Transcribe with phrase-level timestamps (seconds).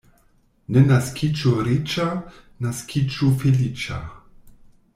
[0.77, 2.07] Ne naskiĝu riĉa,
[2.67, 4.01] naskiĝu feliĉa.